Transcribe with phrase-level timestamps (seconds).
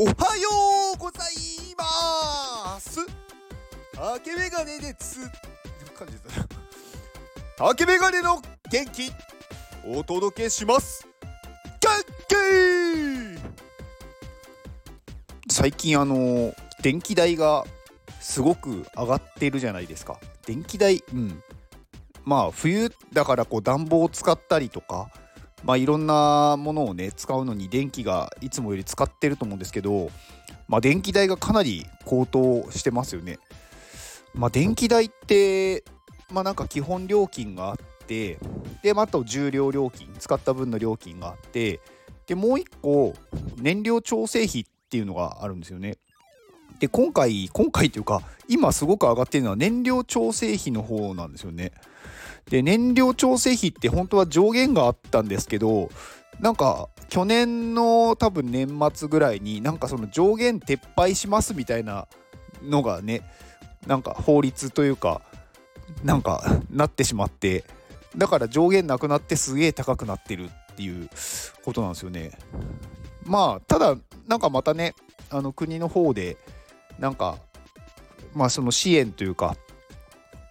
[0.00, 0.12] おはよ
[0.94, 3.00] うございます。
[3.92, 5.18] 竹メガネです。
[5.98, 6.48] 感じです。
[7.56, 8.40] 竹メガネの
[8.70, 9.10] 元気
[9.84, 11.04] お届けします。
[11.80, 11.90] 元
[15.48, 15.52] 気。
[15.52, 17.64] 最近あの電気代が
[18.20, 20.20] すごく上がってるじゃないですか。
[20.46, 21.42] 電気代うん。
[22.24, 25.10] まあ冬だからこう暖房を使ったりとか
[25.64, 30.10] まあ、いろんなものをね使うのに電気がいつもより使ってると思うんですけど、
[30.68, 33.38] まあ、電気代がかなり高騰してますよね。
[34.34, 35.84] まあ、電気代って、
[36.30, 37.76] まあ、なんか基本料金があっ
[38.06, 38.38] て
[38.82, 41.80] で、まあ、あと重量料金使った分の料金があって
[42.26, 43.14] でもう一個
[43.56, 45.96] 燃料調整費っていうのがあるんですよね。
[46.78, 51.72] で今回今回というか今すごく上がってるのは燃料調整費の方なんですよね。
[52.50, 55.90] で燃料調整費って本当は上限があったんですけど
[56.40, 62.06] なんか去年の多分年末ぐらいになんかその上限撤廃しますみたいな
[62.62, 63.22] のがね
[63.86, 65.22] なんか法律というか
[66.04, 67.64] なんかなってしまって
[68.16, 71.08] だから上限なくなってすげえ高くなってるっていう
[71.64, 72.32] ことなんですよね。
[73.24, 74.94] まあただなんかまたね
[75.30, 76.36] あの国の方で
[76.98, 77.38] なんか
[78.34, 79.56] まあその支援というか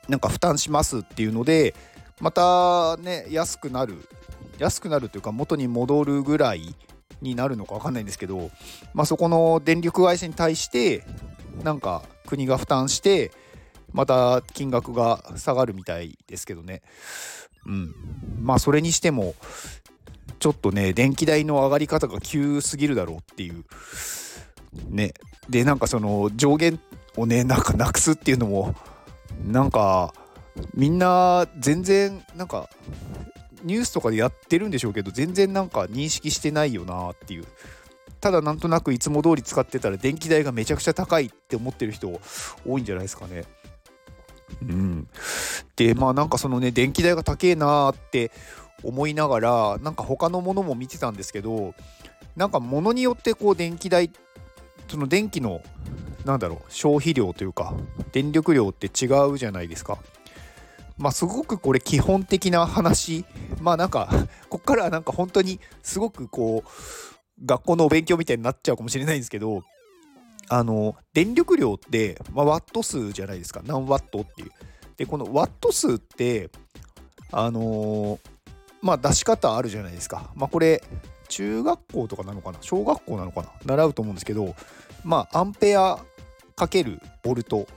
[0.07, 1.75] なんか負担しますっていうので
[2.19, 4.07] またね安くなる
[4.57, 6.75] 安くなるというか元に戻るぐらい
[7.21, 8.51] になるのか分かんないんですけど、
[8.93, 11.03] まあ、そこの電力会社に対して
[11.63, 13.31] なんか国が負担して
[13.93, 16.81] また金額が下がるみたいですけどね。
[17.65, 17.95] うん。
[18.39, 19.35] まあそれにしても
[20.39, 23.63] ちょっとね電気代の上がり方が急すぎるだろうっていう。
[24.89, 25.13] ね。
[25.49, 26.79] でなんかその上限
[27.15, 28.75] をねなんかなくすっていうのも
[29.45, 30.13] なんか
[30.73, 32.69] みんな全然なんか
[33.63, 37.45] ニュースとかでやってるんでしょうけど全然なんか認識してないよなっていう
[38.19, 42.19] ただなんとなくいつも通り使ってたら電気代がめちゃくちゃ高いって思ってる人
[42.65, 43.45] 多いんじゃないですかね。
[44.61, 45.07] うん、
[45.75, 48.31] でまあなんかそのね電気代が高えなって
[48.83, 51.73] 思いながらなんか他のものも見てたんですけど
[52.35, 54.11] なんか物によってこう電気代
[54.87, 55.61] その電気の
[56.25, 57.73] なんだろう消費量というか
[58.11, 59.97] 電力量って違うじゃないですか。
[60.97, 63.25] まあすごくこれ基本的な話
[63.61, 64.09] まあなんか
[64.49, 69.63] こっからはなんか本当にすごくこう学校のお勉強みたいになっちゃうかもしれないんですけど
[70.49, 74.51] あの電力量って、まあ、ワット数じゃないですか何ワットっていう。
[74.95, 76.49] でこのワット数って
[77.31, 78.19] あのー、
[78.81, 80.31] まあ出し方あるじゃないですか。
[80.33, 80.83] まあこれ
[81.27, 82.57] 中学校とかなのかな？
[82.61, 83.51] 小学校なのかな？
[83.65, 84.55] 習うと思うんですけど
[85.03, 85.99] まあアンペア
[86.55, 87.67] かけるボルト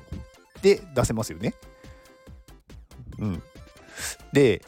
[0.62, 1.54] で出せますよね。
[3.20, 3.42] うん、
[4.32, 4.62] で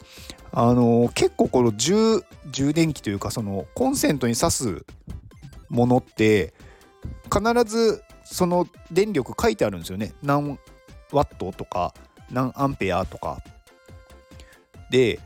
[0.51, 4.85] あのー、結構この充充電器というかそのコンセントに挿す
[5.69, 6.53] ものって
[7.33, 10.13] 必ずその電力書いてあるんですよね。
[10.21, 10.59] 何
[11.11, 11.93] ワットとか
[12.31, 13.39] 何アンペアとか。
[14.91, 15.19] で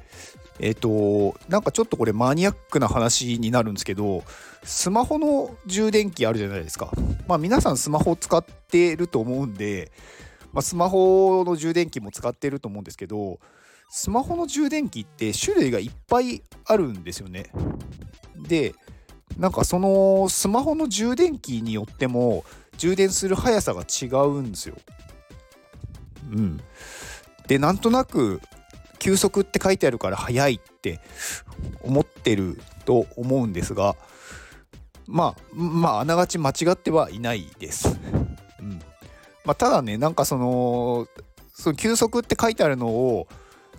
[0.59, 4.23] えっ、ー、となんかちょっとこれマニアックな話になるんですけど
[4.63, 6.91] スマホの充電器あるじゃないですか。
[7.27, 9.91] まあ皆さんスマホ使ってると思うんで
[10.53, 13.39] まあ、スマホの充電器も使ってると思うんですけど
[13.89, 17.51] スマホの充電器って種類がいっぱいあるんですよね。
[18.37, 18.75] で
[19.37, 22.43] なんかそのスマホの充電器によっても
[22.77, 24.75] 充電する速さが違うんですよ。
[26.31, 26.59] うん。
[27.47, 28.41] でなんとなく
[28.99, 30.99] 急速って書いてあるから速いって
[31.81, 33.95] 思ってると思うんですが
[35.05, 37.97] まあまああながち間違ってはいないです。
[39.47, 41.07] まあ、ただねなんかその
[41.53, 43.27] その休息って書いてあるのを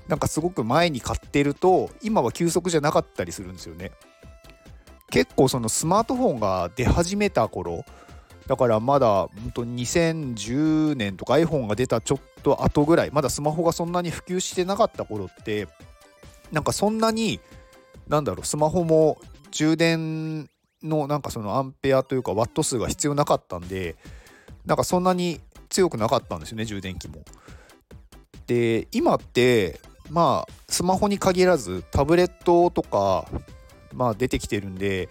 [0.09, 3.93] なんかすごく前に買ってると今は休息じゃなかったりするんですよね。
[5.11, 7.85] 結構そのスマートフォンが出始めた頃
[8.47, 15.69] だからまだ本当2010年とか iPhone が出たちょっと後ぐらいまだスマホがそんなに普及してなかった頃って
[16.51, 17.41] なんかそんなに
[18.07, 19.19] なんだろうスマホも
[19.51, 20.49] 充電
[20.83, 23.97] のなんかそのアンペアというかワット数が必要なかったんで
[24.67, 27.25] なんかそんなに強くなかったんですよね充電器も。
[28.47, 29.81] で今って
[30.11, 33.27] まあスマホに限らずタブレットとか
[33.93, 35.09] まあ出てきてるんで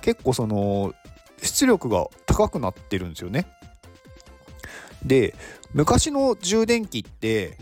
[0.00, 0.94] 結構その
[1.42, 3.46] 出力が高くなってるんですよね。
[5.04, 5.34] で
[5.74, 7.56] 昔の充電器って、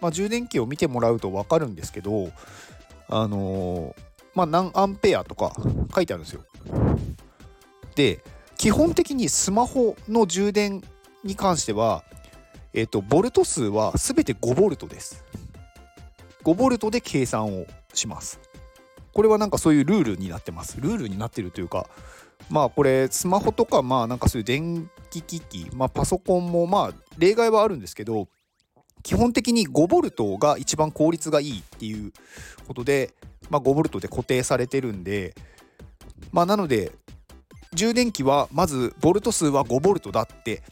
[0.00, 2.30] まあ、充電器を見てもらうと分かるんですけど
[3.08, 3.94] あのー、
[4.34, 5.52] まあ何アンペアとか
[5.94, 6.44] 書いてあるんですよ。
[7.96, 8.24] で
[8.56, 10.82] 基本的にスマホの充電
[11.24, 12.04] に関しては、
[12.72, 15.24] えっ、ー、と、ボルト数は全て5ボルトです。
[16.44, 18.40] 5ボルトで計算をします。
[19.12, 20.80] これはなんかそういうルールになってます。
[20.80, 21.86] ルールになってるというか、
[22.48, 28.28] まあこれスマホとかまあなんかそういう電気機器、まあ、パソコンもまあ例外はあるんですけど
[29.02, 32.12] 基本的に 5V が一番効率がいいっていう
[32.66, 33.14] ことで、
[33.48, 35.34] まあ、5V で固定されてるんで
[36.32, 36.92] まあなので
[37.72, 40.62] 充電器はまずボルト数は 5V だって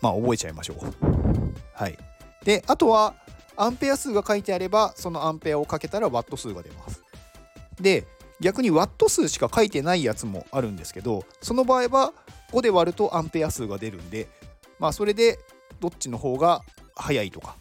[0.00, 0.76] まあ覚えちゃいましょう。
[1.72, 1.98] はい。
[2.44, 3.14] であとは
[3.56, 7.02] アンペア数が書いてあればそのアンペアをかけたらワット数が出ます。
[7.80, 8.06] で
[8.40, 12.12] 逆にワット数しか書いてないやつもあるんですけどその場合は
[12.52, 14.28] 5で割るとアンペア数が出るんで
[14.78, 15.38] まあそれで
[15.80, 16.62] どっちの方が
[16.94, 17.56] 速いとか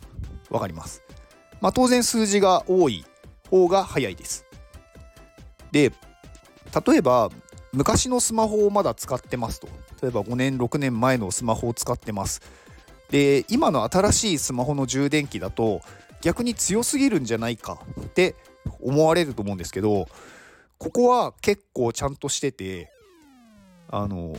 [0.50, 1.04] 分かります。
[1.62, 3.06] まあ当然数字が多い
[3.50, 4.46] 方が速いです。
[5.72, 5.92] で
[6.88, 7.30] 例えば
[7.74, 9.68] 昔のスマホをまだ使ってますと。
[10.02, 12.42] 例えば5年6年前のスマホを使ってます。
[13.10, 15.82] で今の新しいスマホの充電器だと
[16.22, 18.36] 逆に強すぎるんじゃないかって
[18.82, 20.08] 思われると思うんですけど
[20.78, 22.92] ここは結構ちゃんとしてて
[23.90, 24.36] あの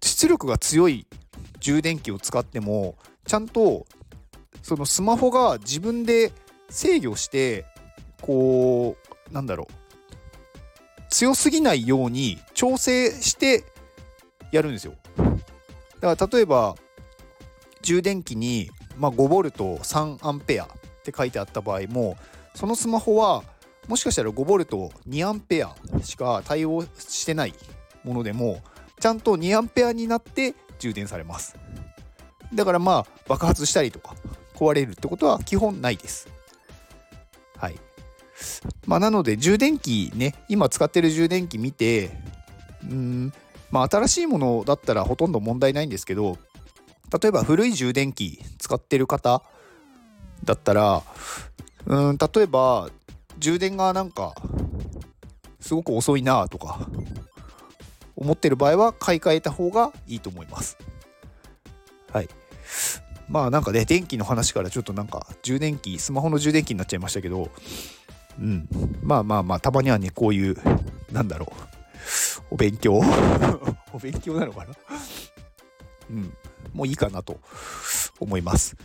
[0.00, 1.06] 出力が強い
[1.60, 2.96] 充電器を使っても
[3.26, 3.86] ちゃんと
[4.62, 6.32] そのスマホが自分で
[6.68, 7.64] 制御して
[8.20, 8.96] こ
[9.30, 9.72] うなんだろう
[11.10, 13.64] 強すぎないように調整して
[14.52, 14.94] やるんですよ。
[16.00, 16.74] だから例えば
[17.82, 20.68] 充電器に、まあ、5V3 アンペアっ
[21.02, 22.16] て書いてあった場合も
[22.54, 23.42] そのスマホは
[23.88, 27.54] もしかしたら 5V2 アンペアしか対応してない
[28.04, 28.60] ものでも
[28.98, 31.56] ちゃんと2アンペアになって充電されます。
[32.54, 34.14] だからまあ爆発したりとか
[34.54, 36.28] 壊れるってことは基本ないです。
[37.56, 37.76] はい。
[38.86, 42.10] まあなので充電器ね今使ってる充電器見て
[42.82, 43.32] うん
[43.70, 46.38] まあ新しいものだったらほとんど問題ないんですけど
[47.20, 49.42] 例えば古い充電器使ってる方
[50.44, 51.02] だったら
[51.86, 52.90] うん例えば
[53.38, 54.34] 充電がなんか
[55.60, 56.88] すごく遅いなとか
[58.16, 60.76] 思ってる場合は買い替えた方がいいと思います。
[62.12, 62.28] はい。
[63.28, 67.50] まあなんかね電気の話からちょっとなんか充電器スマホの充電器になっちゃいましたけど
[68.38, 68.68] うん。
[69.02, 70.56] まあまあまあたまにはねこういう
[71.12, 71.69] なんだろう。
[72.50, 73.00] お勉強
[73.92, 74.74] お勉強なのかな？
[76.10, 76.34] うん。
[76.72, 77.38] もういいかなと
[78.18, 78.76] 思います。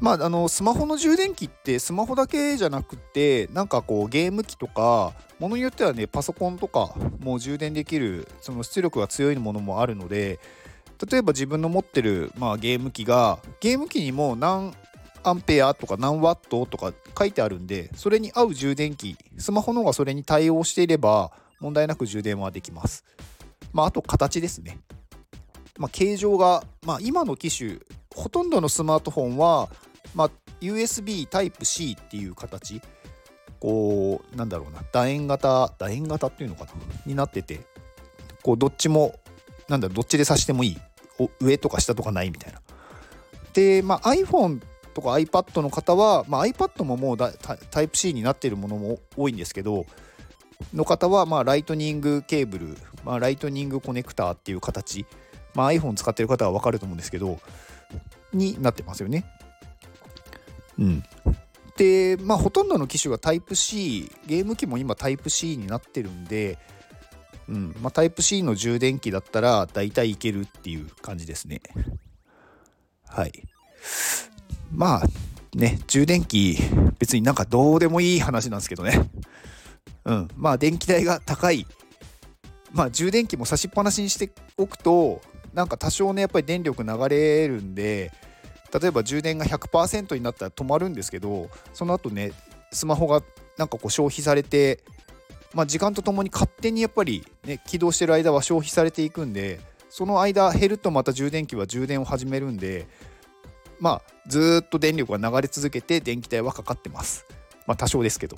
[0.00, 10.38] まあ、あのスマホの充電器ってスマホだけじゃなくてなんかこうゲーム機とかものによってはねパソコンとかも充電できるその出力が強いものもあるので
[11.10, 14.72] 例えば自分の持ってる、まあ、ゲーム機がゲーム機にも何
[15.24, 23.04] アンペアとか何ワットとか書いてあるんでそれに合う充電器スマホの方がそれに対応していれば問題なく充電はできます。
[23.72, 24.78] まあ、あと形ですね。
[25.78, 27.78] まあ、形状が、まあ、今の機種
[28.14, 29.68] ほとんどのスマートフォンは
[30.14, 32.80] まあ、USB Type-C っていう形
[33.60, 36.70] こうなんだろうな楕円型楕円型っていうのかな
[37.06, 37.60] になってて
[38.42, 39.18] こうどっちも
[39.68, 40.78] なんだどっちで挿してもいい
[41.40, 42.60] 上とか下とかないみたいな
[43.52, 44.60] で、まあ、iPhone
[44.94, 49.86] とか iPad の方は、まあ、iPad ももうタイプ C になっているものも多いんですけど
[50.74, 55.06] の方は、まあ、ライトニングケーブル、まあ、ライトニングコネクターっていう形、
[55.54, 57.38] まあ、iPhone 使ってる方は分かると思うんですけど
[58.32, 59.24] になってますよね。
[60.78, 61.02] うん、
[61.76, 66.58] でまあほとんどの機種がタイプ C ゲーム機も今タイプ C になってるんで、
[67.48, 67.74] うん。
[67.80, 71.60] まあ、タイプ C の充電器だったら大体いけるっていう感じですね。
[73.06, 73.32] はい。
[74.72, 75.02] まあ
[75.54, 76.58] ね充電器
[76.98, 79.10] 別になんかどうでもいい話なんですけどね。
[80.08, 81.66] うんまあ電気代が高い
[82.72, 85.20] まあ充電器も差しっぱなしにしておくと
[85.52, 88.10] なんか多少ねやっぱり電力流れるんで
[88.72, 92.32] 例えば充電が100%になったら止まるんですけどその後ね
[92.72, 93.22] スマホが
[93.58, 94.80] なんかこう消費されて、
[95.54, 99.60] まあ、時間とともに勝手にやっぱり、ね、起動してる間は消費されていくんで
[99.90, 102.86] その間減るとまた充電器は充電を始めるんで
[103.80, 107.26] まあずっと電力が流れ続けて電気代はかかってます。
[107.66, 108.36] まあ多少ですけど。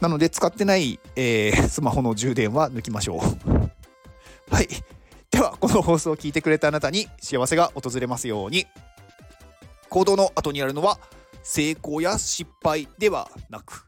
[0.00, 3.20] なので使ってない、えー、 スマホの充電は抜きましょう。
[4.54, 4.68] はい。
[5.30, 8.66] ではこの放送を聞いてくれたあなたに幸せが訪れますように。
[9.88, 10.98] 行動の後にあるのは
[11.42, 13.86] 成功や失敗ではなく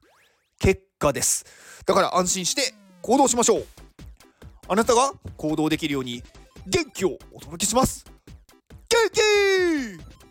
[0.58, 1.44] 結果です
[1.86, 3.66] だから安心して行動しましょう
[4.68, 6.22] あなたが行動できるように
[6.66, 8.04] 元気をお届けします
[8.88, 10.21] 元気